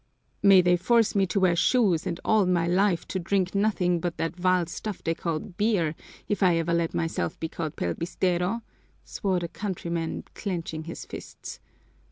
"May 0.41 0.61
they 0.61 0.77
force 0.77 1.13
me 1.13 1.27
to 1.27 1.39
wear 1.39 1.55
shoes 1.55 2.07
and 2.07 2.17
in 2.17 2.21
all 2.25 2.47
my 2.47 2.65
life 2.65 3.07
to 3.09 3.19
drink 3.19 3.53
nothing 3.53 3.99
but 3.99 4.17
that 4.17 4.35
vile 4.35 4.65
stuff 4.65 5.03
they 5.03 5.13
call 5.13 5.37
beer, 5.37 5.93
if 6.27 6.41
I 6.41 6.57
ever 6.57 6.73
let 6.73 6.95
myself 6.95 7.39
be 7.39 7.47
called 7.49 7.75
pelbistero!" 7.75 8.63
swore 9.05 9.37
the 9.37 9.47
countryman, 9.47 10.23
clenching 10.33 10.85
his 10.85 11.05
fists. 11.05 11.59